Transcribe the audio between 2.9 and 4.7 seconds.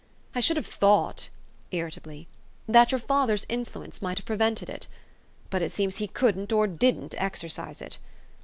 your father's influence fnight have prevented